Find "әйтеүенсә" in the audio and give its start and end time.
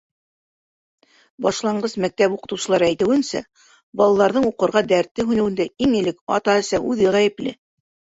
2.87-3.41